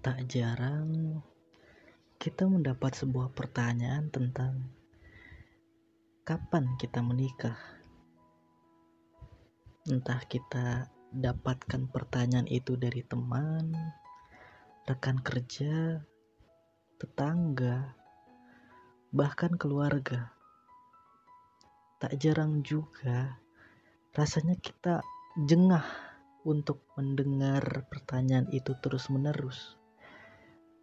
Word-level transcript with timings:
Tak 0.00 0.32
jarang 0.32 1.20
kita 2.16 2.48
mendapat 2.48 2.96
sebuah 2.96 3.36
pertanyaan 3.36 4.08
tentang 4.08 4.72
kapan 6.24 6.72
kita 6.80 7.04
menikah. 7.04 7.60
Entah 9.84 10.24
kita 10.24 10.88
dapatkan 11.12 11.92
pertanyaan 11.92 12.48
itu 12.48 12.80
dari 12.80 13.04
teman, 13.04 13.76
rekan 14.88 15.20
kerja, 15.20 16.00
tetangga, 16.96 17.92
bahkan 19.12 19.52
keluarga. 19.60 20.32
Tak 22.00 22.16
jarang 22.16 22.64
juga 22.64 23.36
rasanya 24.16 24.56
kita 24.56 25.04
jengah 25.44 25.84
untuk 26.48 26.88
mendengar 26.96 27.84
pertanyaan 27.92 28.48
itu 28.48 28.72
terus-menerus. 28.80 29.79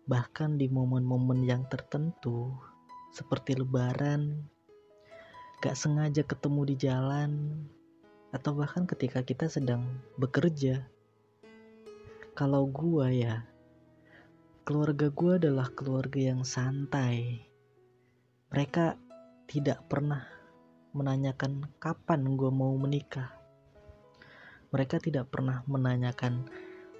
Bahkan 0.08 0.56
di 0.56 0.72
momen-momen 0.72 1.44
yang 1.44 1.68
tertentu, 1.68 2.56
seperti 3.12 3.60
Lebaran, 3.60 4.48
gak 5.60 5.76
sengaja 5.76 6.24
ketemu 6.24 6.62
di 6.64 6.76
jalan, 6.80 7.32
atau 8.32 8.56
bahkan 8.56 8.88
ketika 8.88 9.20
kita 9.24 9.52
sedang 9.52 9.84
bekerja. 10.16 10.88
Kalau 12.38 12.72
gua 12.72 13.12
ya, 13.12 13.44
keluarga 14.64 15.12
gua 15.12 15.36
adalah 15.36 15.68
keluarga 15.76 16.20
yang 16.32 16.48
santai. 16.48 17.44
Mereka 18.48 18.96
tidak 19.52 19.92
pernah 19.92 20.24
menanyakan 20.96 21.68
kapan 21.84 22.38
gua 22.40 22.48
mau 22.48 22.72
menikah. 22.80 23.34
Mereka 24.72 25.04
tidak 25.04 25.28
pernah 25.36 25.68
menanyakan 25.68 26.48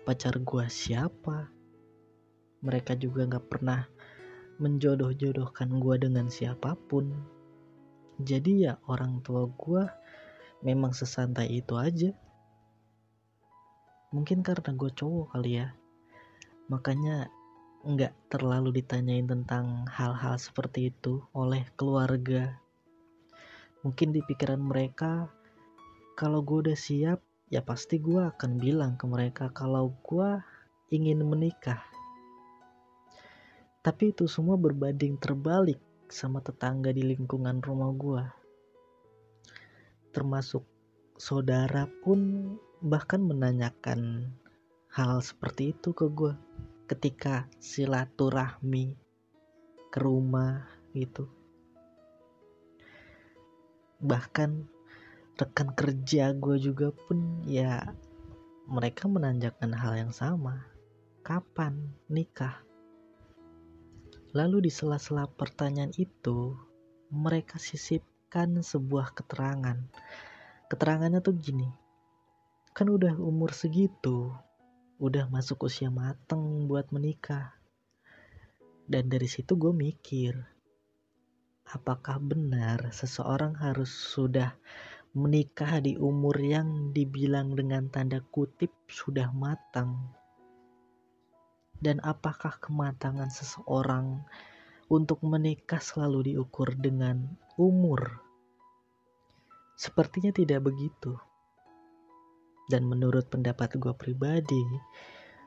pacar 0.04 0.40
gua 0.44 0.68
siapa, 0.68 1.56
mereka 2.68 3.00
juga 3.00 3.24
gak 3.24 3.48
pernah 3.48 3.88
menjodoh-jodohkan 4.60 5.70
gue 5.80 5.96
dengan 6.02 6.28
siapa 6.28 6.76
pun. 6.76 7.14
Jadi 8.18 8.68
ya 8.68 8.82
orang 8.90 9.22
tua 9.22 9.46
gue 9.48 9.86
memang 10.66 10.92
sesantai 10.92 11.62
itu 11.62 11.78
aja. 11.78 12.12
Mungkin 14.10 14.42
karena 14.42 14.74
gue 14.74 14.92
cowok 14.92 15.38
kali 15.38 15.62
ya. 15.62 15.72
Makanya 16.68 17.30
nggak 17.88 18.34
terlalu 18.34 18.82
ditanyain 18.82 19.30
tentang 19.30 19.86
hal-hal 19.88 20.36
seperti 20.42 20.90
itu 20.90 21.22
oleh 21.38 21.64
keluarga. 21.78 22.58
Mungkin 23.86 24.12
di 24.12 24.26
pikiran 24.26 24.60
mereka 24.60 25.30
kalau 26.18 26.42
gue 26.42 26.68
udah 26.68 26.78
siap 26.78 27.22
ya 27.48 27.62
pasti 27.62 28.02
gue 28.02 28.26
akan 28.26 28.58
bilang 28.58 28.98
ke 28.98 29.06
mereka 29.06 29.54
kalau 29.54 29.94
gue 30.02 30.42
ingin 30.90 31.22
menikah 31.24 31.80
tapi 33.88 34.12
itu 34.12 34.28
semua 34.28 34.60
berbanding 34.60 35.16
terbalik 35.16 35.80
sama 36.12 36.44
tetangga 36.44 36.92
di 36.92 37.08
lingkungan 37.08 37.64
rumah 37.64 37.96
gue. 37.96 38.24
Termasuk 40.12 40.68
saudara 41.16 41.88
pun 42.04 42.52
bahkan 42.84 43.24
menanyakan 43.24 44.28
hal 44.92 45.24
seperti 45.24 45.72
itu 45.72 45.96
ke 45.96 46.04
gue 46.12 46.36
ketika 46.92 47.48
silaturahmi 47.64 49.00
ke 49.88 50.00
rumah 50.04 50.68
gitu. 50.92 51.32
Bahkan 54.04 54.68
rekan 55.40 55.70
kerja 55.80 56.36
gue 56.36 56.60
juga 56.60 56.92
pun 56.92 57.40
ya 57.48 57.88
mereka 58.68 59.08
menanyakan 59.08 59.72
hal 59.72 59.96
yang 59.96 60.12
sama. 60.12 60.68
Kapan 61.24 61.88
nikah? 62.12 62.67
Lalu 64.36 64.68
di 64.68 64.72
sela-sela 64.74 65.24
pertanyaan 65.24 65.96
itu, 65.96 66.52
mereka 67.16 67.56
sisipkan 67.56 68.60
sebuah 68.60 69.16
keterangan. 69.16 69.80
Keterangannya 70.68 71.24
tuh 71.24 71.32
gini, 71.40 71.72
kan 72.76 72.92
udah 72.92 73.16
umur 73.16 73.56
segitu, 73.56 74.36
udah 75.00 75.32
masuk 75.32 75.72
usia 75.72 75.88
mateng 75.88 76.68
buat 76.68 76.92
menikah. 76.92 77.56
Dan 78.84 79.08
dari 79.08 79.32
situ 79.32 79.56
gue 79.56 79.72
mikir, 79.72 80.36
apakah 81.72 82.20
benar 82.20 82.92
seseorang 82.92 83.56
harus 83.56 83.92
sudah 83.92 84.60
menikah 85.16 85.80
di 85.80 85.96
umur 85.96 86.36
yang 86.36 86.92
dibilang 86.92 87.56
dengan 87.56 87.88
tanda 87.88 88.20
kutip 88.20 88.76
sudah 88.92 89.32
matang 89.32 90.17
dan 91.78 92.02
apakah 92.02 92.58
kematangan 92.58 93.30
seseorang 93.30 94.26
untuk 94.90 95.22
menikah 95.22 95.78
selalu 95.78 96.34
diukur 96.34 96.74
dengan 96.74 97.38
umur? 97.60 98.22
Sepertinya 99.78 100.34
tidak 100.34 100.66
begitu. 100.66 101.14
Dan 102.68 102.90
menurut 102.90 103.30
pendapat 103.30 103.78
gue 103.78 103.94
pribadi, 103.94 104.66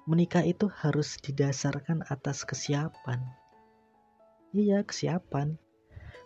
menikah 0.07 0.47
itu 0.47 0.71
harus 0.71 1.19
didasarkan 1.19 2.07
atas 2.09 2.47
kesiapan. 2.47 3.21
Iya, 4.55 4.87
kesiapan. 4.87 5.59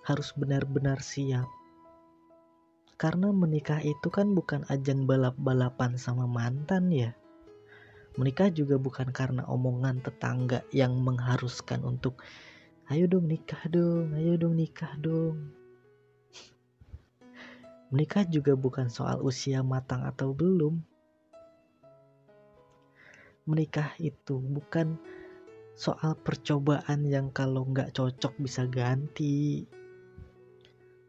Harus 0.04 0.36
benar-benar 0.36 1.00
siap. 1.00 1.48
Karena 3.00 3.32
menikah 3.34 3.80
itu 3.82 4.06
kan 4.12 4.36
bukan 4.36 4.68
ajang 4.70 5.08
balap-balapan 5.08 5.98
sama 5.98 6.28
mantan 6.30 6.92
ya 6.92 7.16
Menikah 8.14 8.46
juga 8.46 8.78
bukan 8.78 9.10
karena 9.10 9.42
omongan 9.50 9.98
tetangga 9.98 10.62
yang 10.70 11.02
mengharuskan 11.02 11.82
untuk 11.82 12.22
ayo 12.86 13.10
dong 13.10 13.26
nikah 13.26 13.58
dong, 13.66 14.14
ayo 14.14 14.38
dong 14.38 14.54
nikah 14.54 14.94
dong. 15.02 15.50
Menikah 17.90 18.22
juga 18.30 18.54
bukan 18.54 18.86
soal 18.86 19.18
usia 19.18 19.66
matang 19.66 20.06
atau 20.06 20.30
belum. 20.30 20.78
Menikah 23.50 23.98
itu 23.98 24.38
bukan 24.38 24.94
soal 25.74 26.14
percobaan 26.14 27.02
yang 27.10 27.34
kalau 27.34 27.66
nggak 27.66 27.98
cocok 27.98 28.38
bisa 28.38 28.70
ganti. 28.70 29.66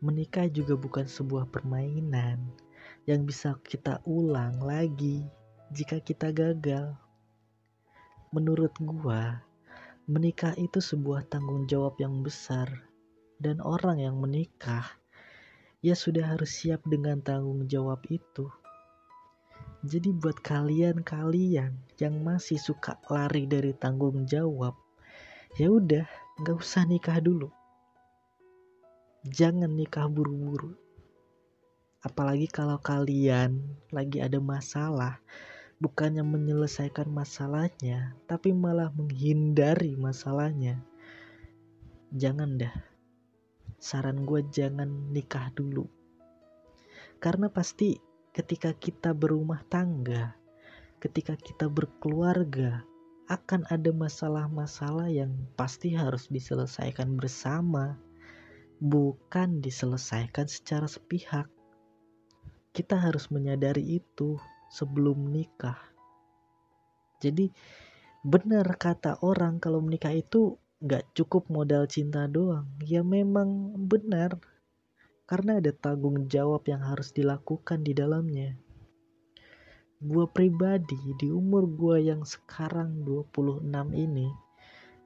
Menikah 0.01 0.49
juga 0.49 0.73
bukan 0.73 1.05
sebuah 1.05 1.53
permainan 1.53 2.41
yang 3.05 3.29
bisa 3.29 3.53
kita 3.61 4.01
ulang 4.09 4.57
lagi 4.65 5.21
jika 5.73 5.97
kita 5.97 6.29
gagal. 6.29 6.93
Menurut 8.29 8.75
gua, 8.77 9.41
menikah 10.05 10.53
itu 10.61 10.77
sebuah 10.77 11.25
tanggung 11.25 11.65
jawab 11.65 11.97
yang 11.97 12.21
besar 12.21 12.85
dan 13.41 13.57
orang 13.65 13.97
yang 13.97 14.21
menikah 14.21 14.85
ya 15.81 15.97
sudah 15.97 16.33
harus 16.33 16.49
siap 16.49 16.81
dengan 16.85 17.21
tanggung 17.21 17.65
jawab 17.65 18.01
itu. 18.09 18.49
Jadi 19.85 20.09
buat 20.17 20.41
kalian-kalian 20.41 21.77
yang 22.01 22.15
masih 22.25 22.57
suka 22.57 22.97
lari 23.05 23.45
dari 23.45 23.69
tanggung 23.77 24.25
jawab, 24.25 24.73
ya 25.61 25.69
udah, 25.69 26.09
nggak 26.41 26.57
usah 26.57 26.89
nikah 26.89 27.21
dulu. 27.21 27.53
Jangan 29.29 29.69
nikah 29.69 30.09
buru-buru. 30.09 30.73
Apalagi 32.01 32.49
kalau 32.49 32.81
kalian 32.81 33.61
lagi 33.93 34.21
ada 34.25 34.41
masalah, 34.41 35.21
bukannya 35.85 36.25
menyelesaikan 36.25 37.05
masalahnya, 37.13 38.17
tapi 38.25 38.49
malah 38.57 38.89
menghindari 38.97 39.93
masalahnya. 39.93 40.81
Jangan 42.09 42.57
dah. 42.57 42.73
Saran 43.77 44.25
gue 44.25 44.41
jangan 44.49 45.13
nikah 45.13 45.53
dulu. 45.53 45.85
Karena 47.21 47.53
pasti 47.53 48.01
ketika 48.33 48.73
kita 48.73 49.13
berumah 49.13 49.61
tangga, 49.69 50.33
ketika 50.97 51.37
kita 51.37 51.69
berkeluarga, 51.69 52.81
akan 53.29 53.69
ada 53.69 53.93
masalah-masalah 53.93 55.13
yang 55.13 55.37
pasti 55.53 55.93
harus 55.93 56.25
diselesaikan 56.33 57.13
bersama, 57.13 57.93
bukan 58.81 59.61
diselesaikan 59.61 60.49
secara 60.49 60.89
sepihak. 60.89 61.45
Kita 62.73 62.97
harus 62.97 63.29
menyadari 63.29 64.01
itu 64.01 64.41
sebelum 64.69 65.29
nikah. 65.29 65.77
Jadi 67.21 67.49
benar 68.25 68.65
kata 68.75 69.21
orang 69.21 69.61
kalau 69.61 69.79
menikah 69.81 70.13
itu 70.13 70.57
gak 70.83 71.07
cukup 71.17 71.47
modal 71.49 71.87
cinta 71.87 72.27
doang. 72.27 72.67
Ya 72.83 73.01
memang 73.01 73.73
benar. 73.87 74.37
Karena 75.25 75.57
ada 75.57 75.73
tanggung 75.73 76.29
jawab 76.29 76.69
yang 76.69 76.85
harus 76.85 77.09
dilakukan 77.09 77.81
di 77.81 77.97
dalamnya. 77.97 78.53
Gua 79.97 80.29
pribadi 80.29 80.99
di 81.17 81.33
umur 81.33 81.65
gua 81.65 81.97
yang 81.97 82.21
sekarang 82.21 83.01
26 83.01 83.65
ini, 83.97 84.29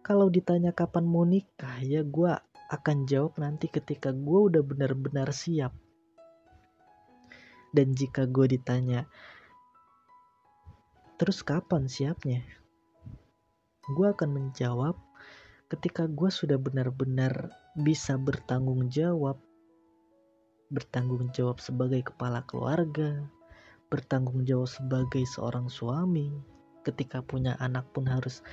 kalau 0.03 0.27
ditanya 0.27 0.75
kapan 0.75 1.07
mau 1.07 1.23
nikah, 1.23 1.79
ya 1.79 2.03
gua 2.03 2.43
akan 2.67 3.07
jawab 3.07 3.39
nanti 3.39 3.71
ketika 3.71 4.11
gua 4.11 4.51
udah 4.51 4.59
benar-benar 4.59 5.31
siap. 5.31 5.71
Dan 7.69 7.93
jika 7.93 8.25
gue 8.25 8.49
ditanya, 8.49 9.05
Terus 11.19 11.43
kapan 11.43 11.91
siapnya? 11.91 12.41
gue 13.89 14.05
akan 14.05 14.29
menjawab 14.29 14.93
ketika 15.65 16.05
gue 16.05 16.29
sudah 16.29 16.61
benar-benar 16.61 17.49
bisa 17.73 18.15
bertanggung 18.21 18.85
jawab. 18.93 19.41
Bertanggung 20.69 21.33
jawab 21.33 21.57
sebagai 21.57 22.05
kepala 22.05 22.45
keluarga 22.45 23.25
bertanggung 23.89 24.45
jawab 24.45 24.69
sebagai 24.69 25.25
seorang 25.25 25.65
suami. 25.65 26.29
Ketika 26.85 27.25
punya 27.25 27.57
anak 27.57 27.89
pun 27.89 28.05
harus 28.05 28.45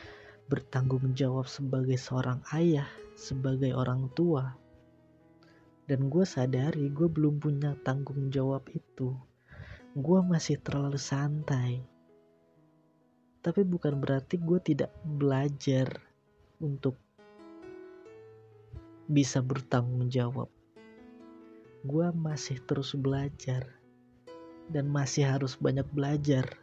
bertanggung 0.48 1.12
jawab 1.12 1.44
sebagai 1.44 2.00
seorang 2.00 2.40
ayah 2.56 2.88
sebagai 3.12 3.76
orang 3.76 4.08
tua. 4.16 4.56
Dan 5.86 6.08
gue 6.08 6.24
sadari 6.24 6.88
gue 6.90 7.06
belum 7.06 7.38
punya 7.38 7.76
tanggung 7.84 8.32
jawab 8.32 8.64
itu. 8.72 9.12
Gue 9.92 10.20
masih 10.24 10.58
terlalu 10.64 10.98
santai 10.98 11.95
tapi 13.46 13.62
bukan 13.62 14.02
berarti 14.02 14.43
gue 14.43 14.58
tidak 14.58 14.90
belajar 15.06 15.87
untuk 16.58 16.98
bisa 19.06 19.38
bertanggung 19.38 20.10
jawab 20.10 20.50
gue 21.87 22.06
masih 22.10 22.58
terus 22.66 22.98
belajar 22.98 23.62
dan 24.66 24.90
masih 24.90 25.31
harus 25.31 25.54
banyak 25.54 25.87
belajar 25.94 26.58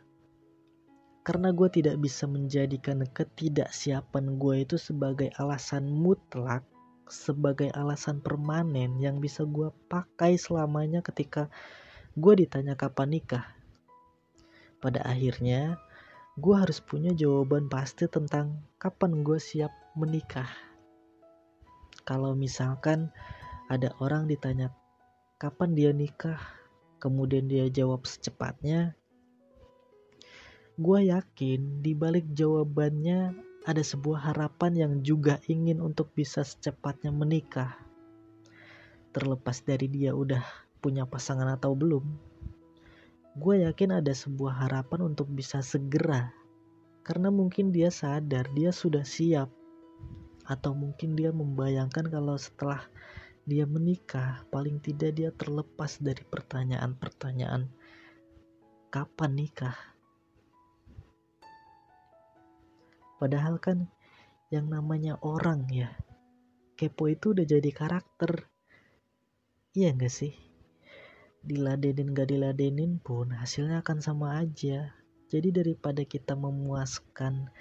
karena 1.23 1.55
gue 1.55 1.71
tidak 1.71 2.03
bisa 2.03 2.27
menjadikan 2.27 3.07
ketidaksiapan 3.07 4.35
gue 4.35 4.67
itu 4.67 4.75
sebagai 4.75 5.31
alasan 5.39 5.87
mutlak 5.87 6.67
sebagai 7.07 7.71
alasan 7.71 8.19
permanen 8.19 8.99
yang 8.99 9.23
bisa 9.23 9.47
gue 9.47 9.71
pakai 9.87 10.35
selamanya 10.35 10.99
ketika 10.99 11.47
gue 12.17 12.33
ditanya 12.45 12.77
kapan 12.77 13.17
nikah. 13.19 13.45
Pada 14.79 14.99
akhirnya, 15.07 15.79
gue 16.33 16.55
harus 16.57 16.81
punya 16.81 17.13
jawaban 17.13 17.69
pasti 17.69 18.09
tentang 18.09 18.57
kapan 18.81 19.21
gue 19.21 19.37
siap 19.37 19.69
menikah. 19.93 20.49
Kalau 22.09 22.33
misalkan 22.33 23.13
ada 23.69 23.93
orang 24.01 24.25
ditanya 24.25 24.73
kapan 25.37 25.77
dia 25.77 25.93
nikah, 25.93 26.41
kemudian 26.97 27.45
dia 27.45 27.69
jawab 27.69 28.09
secepatnya, 28.09 28.97
gue 30.73 30.99
yakin 31.13 31.85
di 31.85 31.93
balik 31.93 32.25
jawabannya 32.33 33.37
ada 33.69 33.83
sebuah 33.85 34.33
harapan 34.33 34.73
yang 34.73 34.93
juga 35.05 35.37
ingin 35.45 35.77
untuk 35.85 36.17
bisa 36.17 36.41
secepatnya 36.41 37.13
menikah. 37.13 37.77
Terlepas 39.13 39.61
dari 39.61 39.85
dia 39.85 40.17
udah 40.17 40.41
punya 40.81 41.05
pasangan 41.05 41.45
atau 41.53 41.77
belum, 41.77 42.32
gue 43.33 43.65
yakin 43.65 43.97
ada 43.97 44.13
sebuah 44.13 44.69
harapan 44.69 45.09
untuk 45.13 45.25
bisa 45.33 45.65
segera. 45.65 46.29
Karena 47.03 47.33
mungkin 47.33 47.73
dia 47.73 47.89
sadar 47.89 48.47
dia 48.53 48.69
sudah 48.69 49.01
siap. 49.01 49.49
Atau 50.45 50.77
mungkin 50.77 51.17
dia 51.17 51.33
membayangkan 51.33 52.07
kalau 52.13 52.37
setelah 52.37 52.85
dia 53.43 53.67
menikah, 53.67 54.47
paling 54.53 54.79
tidak 54.79 55.19
dia 55.19 55.29
terlepas 55.35 55.99
dari 55.99 56.23
pertanyaan-pertanyaan 56.23 57.67
kapan 58.87 59.31
nikah. 59.35 59.75
Padahal 63.19 63.59
kan 63.59 63.89
yang 64.53 64.69
namanya 64.69 65.17
orang 65.25 65.65
ya, 65.73 65.89
kepo 66.77 67.09
itu 67.09 67.33
udah 67.33 67.43
jadi 67.43 67.71
karakter. 67.73 68.47
Iya 69.73 69.91
gak 69.97 70.13
sih? 70.13 70.52
Diladenin 71.43 72.15
gak 72.15 72.31
diladenin 72.31 73.03
pun 73.03 73.35
hasilnya 73.35 73.83
akan 73.83 73.99
sama 73.99 74.39
aja. 74.39 74.95
Jadi 75.27 75.51
daripada 75.51 76.07
kita 76.07 76.39
memuaskan 76.39 77.51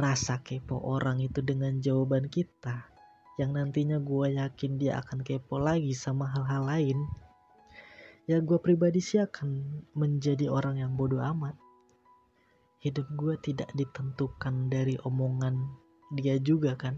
rasa 0.00 0.40
kepo 0.40 0.80
orang 0.80 1.20
itu 1.20 1.44
dengan 1.44 1.76
jawaban 1.84 2.32
kita, 2.32 2.88
yang 3.36 3.52
nantinya 3.52 4.00
gue 4.00 4.40
yakin 4.40 4.80
dia 4.80 5.00
akan 5.04 5.20
kepo 5.20 5.60
lagi 5.60 5.92
sama 5.92 6.28
hal-hal 6.32 6.64
lain, 6.64 6.98
ya 8.24 8.40
gue 8.40 8.56
pribadi 8.56 9.02
sih 9.02 9.20
akan 9.20 9.82
menjadi 9.92 10.48
orang 10.48 10.80
yang 10.80 10.92
bodoh 10.96 11.20
amat. 11.20 11.58
Hidup 12.80 13.08
gue 13.18 13.34
tidak 13.42 13.68
ditentukan 13.74 14.70
dari 14.70 14.94
omongan 15.02 15.66
dia 16.14 16.38
juga 16.38 16.78
kan. 16.78 16.94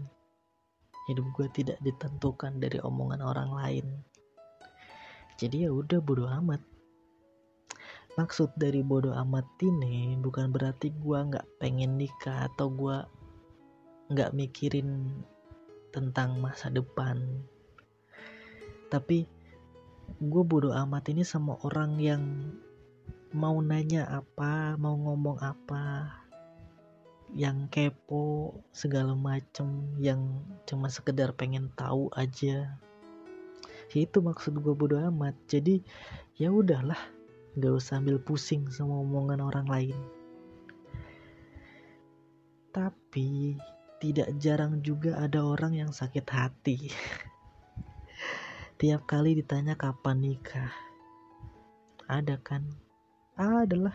Hidup 1.09 1.25
gue 1.33 1.47
tidak 1.49 1.81
ditentukan 1.81 2.61
dari 2.61 2.77
omongan 2.77 3.25
orang 3.25 3.49
lain 3.49 3.85
jadi 5.39 5.65
ya 5.65 5.71
udah 5.71 6.03
bodo 6.03 6.27
amat. 6.27 6.59
Maksud 8.19 8.59
dari 8.59 8.83
bodo 8.83 9.15
amat 9.15 9.47
ini 9.63 10.19
bukan 10.19 10.51
berarti 10.51 10.91
gue 10.91 11.15
nggak 11.15 11.63
pengen 11.63 11.95
nikah 11.95 12.51
atau 12.51 12.67
gue 12.67 12.97
nggak 14.11 14.35
mikirin 14.35 15.23
tentang 15.95 16.43
masa 16.43 16.67
depan. 16.67 17.23
Tapi 18.91 19.23
gue 20.19 20.43
bodo 20.43 20.75
amat 20.75 21.07
ini 21.15 21.23
sama 21.23 21.55
orang 21.63 21.95
yang 22.03 22.23
mau 23.31 23.55
nanya 23.63 24.03
apa 24.11 24.75
mau 24.75 24.99
ngomong 24.99 25.39
apa 25.39 26.11
yang 27.31 27.69
kepo 27.71 28.57
segala 28.73 29.15
macem 29.15 29.95
yang 30.01 30.43
cuma 30.67 30.89
sekedar 30.89 31.31
pengen 31.37 31.69
tahu 31.77 32.09
aja 32.17 32.73
ya 33.93 34.05
itu 34.05 34.19
maksud 34.21 34.57
gue 34.59 34.73
bodo 34.73 34.97
amat. 34.97 35.35
Jadi 35.49 35.81
ya 36.37 36.49
udahlah. 36.53 36.99
Nggak 37.57 37.73
usah 37.75 37.99
ambil 37.99 38.21
pusing 38.21 38.69
sama 38.69 39.01
omongan 39.01 39.41
orang 39.41 39.67
lain. 39.67 39.97
Tapi 42.69 43.57
tidak 43.99 44.31
jarang 44.37 44.79
juga 44.85 45.17
ada 45.19 45.41
orang 45.43 45.75
yang 45.75 45.91
sakit 45.91 46.25
hati. 46.29 46.93
Tiap 48.79 49.03
kali 49.09 49.35
ditanya 49.35 49.75
kapan 49.75 50.23
nikah 50.23 50.71
ada 52.09 52.41
kan? 52.41 52.65
Adalah. 53.37 53.93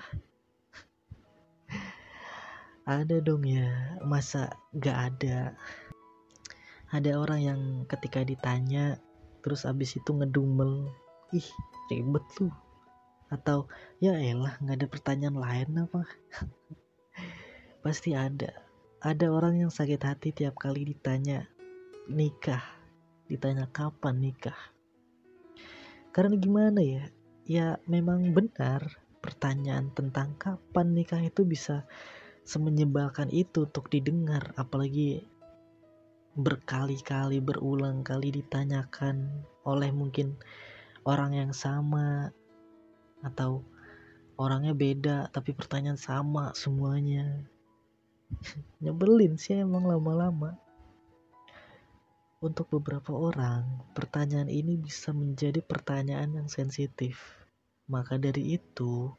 Ada 2.86 3.18
dong 3.18 3.42
ya 3.42 3.98
masa 4.06 4.54
gak 4.70 5.18
ada? 5.18 5.58
Ada 6.94 7.18
orang 7.18 7.40
yang 7.42 7.60
ketika 7.90 8.22
ditanya 8.22 9.02
terus 9.44 9.68
abis 9.68 10.00
itu 10.00 10.10
ngedumel. 10.16 10.88
Ih 11.36 11.44
ribet 11.92 12.24
lu. 12.40 12.48
Atau 13.28 13.68
ya 14.00 14.16
elah 14.16 14.56
nggak 14.64 14.80
ada 14.80 14.88
pertanyaan 14.88 15.36
lain 15.36 15.84
apa? 15.84 16.08
Pasti 17.84 18.16
ada. 18.16 18.64
Ada 19.04 19.28
orang 19.28 19.60
yang 19.60 19.68
sakit 19.68 20.00
hati 20.00 20.32
tiap 20.32 20.56
kali 20.56 20.88
ditanya 20.88 21.44
nikah? 22.08 22.64
Ditanya 23.28 23.68
kapan 23.68 24.24
nikah? 24.24 24.56
Karena 26.08 26.40
gimana 26.40 26.80
ya? 26.80 27.04
Ya 27.44 27.76
memang 27.84 28.32
benar 28.32 28.96
pertanyaan 29.20 29.92
tentang 29.92 30.32
kapan 30.40 30.96
nikah 30.96 31.20
itu 31.20 31.44
bisa 31.44 31.84
semenyebalkan 32.48 33.28
itu 33.28 33.68
untuk 33.68 33.92
didengar. 33.92 34.56
Apalagi 34.56 35.28
berkali-kali 36.34 37.38
berulang 37.38 38.02
kali 38.02 38.34
ditanyakan 38.34 39.46
oleh 39.62 39.94
mungkin 39.94 40.34
orang 41.06 41.38
yang 41.38 41.52
sama 41.54 42.34
atau 43.22 43.62
orangnya 44.34 44.74
beda 44.74 45.30
tapi 45.30 45.54
pertanyaan 45.54 45.98
sama 45.98 46.50
semuanya. 46.58 47.46
Nyebelin 48.82 49.38
sih 49.38 49.62
emang 49.62 49.86
lama-lama. 49.86 50.58
Untuk 52.42 52.66
beberapa 52.68 53.14
orang 53.14 53.86
pertanyaan 53.94 54.50
ini 54.50 54.76
bisa 54.76 55.14
menjadi 55.14 55.62
pertanyaan 55.62 56.34
yang 56.34 56.48
sensitif. 56.50 57.46
Maka 57.86 58.18
dari 58.18 58.58
itu 58.58 59.14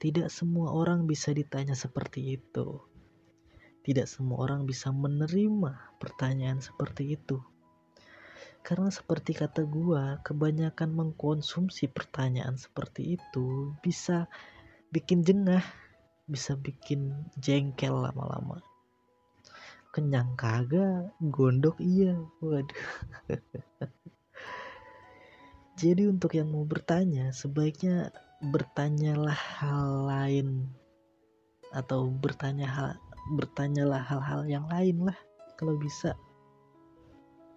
tidak 0.00 0.32
semua 0.32 0.72
orang 0.72 1.04
bisa 1.04 1.36
ditanya 1.36 1.76
seperti 1.76 2.40
itu 2.40 2.80
tidak 3.86 4.10
semua 4.10 4.50
orang 4.50 4.66
bisa 4.66 4.90
menerima 4.90 5.94
pertanyaan 6.02 6.58
seperti 6.58 7.14
itu. 7.14 7.38
Karena 8.66 8.90
seperti 8.90 9.30
kata 9.30 9.62
gua, 9.62 10.18
kebanyakan 10.26 10.90
mengkonsumsi 10.90 11.86
pertanyaan 11.86 12.58
seperti 12.58 13.14
itu 13.14 13.70
bisa 13.78 14.26
bikin 14.90 15.22
jengah, 15.22 15.62
bisa 16.26 16.58
bikin 16.58 17.14
jengkel 17.38 17.94
lama-lama. 17.94 18.58
Kenyang 19.94 20.34
kagak, 20.34 21.14
gondok 21.22 21.78
iya. 21.78 22.18
Waduh. 22.42 22.90
Jadi 25.80 26.10
untuk 26.10 26.34
yang 26.34 26.50
mau 26.50 26.66
bertanya, 26.66 27.30
sebaiknya 27.30 28.10
bertanyalah 28.42 29.38
hal 29.62 30.10
lain 30.10 30.74
atau 31.70 32.10
bertanya 32.10 32.66
hal 32.66 32.88
bertanyalah 33.34 34.02
hal-hal 34.06 34.46
yang 34.46 34.66
lain 34.70 35.10
lah 35.10 35.18
kalau 35.58 35.74
bisa. 35.74 36.14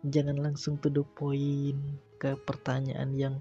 Jangan 0.07 0.39
langsung 0.39 0.79
to 0.79 0.87
the 0.87 1.03
point 1.03 1.77
ke 2.17 2.33
pertanyaan 2.47 3.13
yang 3.19 3.35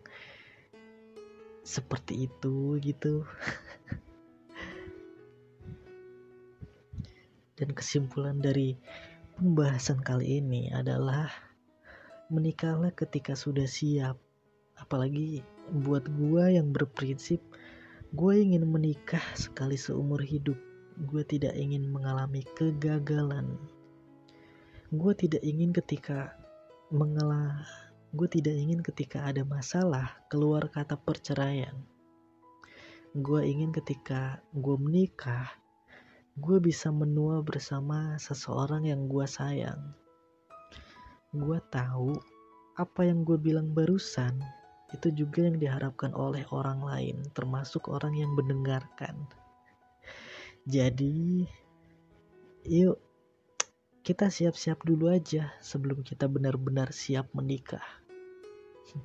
seperti 1.62 2.26
itu 2.26 2.76
gitu. 2.82 3.22
Dan 7.58 7.74
kesimpulan 7.74 8.42
dari 8.42 8.74
pembahasan 9.38 10.02
kali 10.02 10.42
ini 10.42 10.70
adalah 10.74 11.30
menikahlah 12.28 12.90
ketika 12.92 13.38
sudah 13.38 13.70
siap. 13.70 14.18
Apalagi 14.78 15.42
buat 15.70 16.06
gua 16.06 16.50
yang 16.54 16.70
berprinsip 16.70 17.42
gue 18.08 18.34
ingin 18.40 18.64
menikah 18.64 19.20
sekali 19.36 19.76
seumur 19.76 20.24
hidup 20.24 20.56
gue 20.98 21.22
tidak 21.22 21.54
ingin 21.54 21.86
mengalami 21.86 22.42
kegagalan. 22.58 23.54
Gue 24.90 25.14
tidak 25.14 25.46
ingin 25.46 25.70
ketika 25.70 26.34
mengalah 26.90 27.62
gue 28.10 28.26
tidak 28.26 28.56
ingin 28.56 28.82
ketika 28.82 29.30
ada 29.30 29.46
masalah 29.46 30.18
keluar 30.26 30.66
kata 30.66 30.98
perceraian. 30.98 31.76
Gue 33.14 33.46
ingin 33.46 33.70
ketika 33.70 34.42
gue 34.50 34.74
menikah 34.74 35.46
gue 36.38 36.58
bisa 36.58 36.90
menua 36.90 37.46
bersama 37.46 38.18
seseorang 38.18 38.90
yang 38.90 39.06
gue 39.06 39.26
sayang. 39.26 39.94
Gue 41.30 41.62
tahu 41.70 42.18
apa 42.74 43.06
yang 43.06 43.22
gue 43.22 43.38
bilang 43.38 43.70
barusan 43.70 44.38
itu 44.90 45.14
juga 45.14 45.46
yang 45.46 45.62
diharapkan 45.62 46.10
oleh 46.16 46.42
orang 46.50 46.80
lain 46.82 47.22
termasuk 47.36 47.86
orang 47.86 48.16
yang 48.16 48.32
mendengarkan 48.32 49.28
jadi 50.68 51.48
yuk 52.68 53.00
kita 54.04 54.28
siap-siap 54.28 54.84
dulu 54.84 55.08
aja 55.08 55.56
sebelum 55.64 56.04
kita 56.04 56.28
benar-benar 56.28 56.92
siap 56.92 57.32
menikah. 57.32 57.84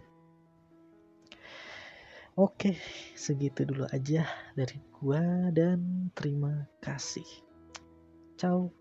Oke, 2.43 2.75
segitu 3.15 3.63
dulu 3.63 3.87
aja 3.91 4.27
dari 4.59 4.79
gua 4.99 5.51
dan 5.55 6.11
terima 6.15 6.67
kasih. 6.83 7.27
Ciao. 8.35 8.71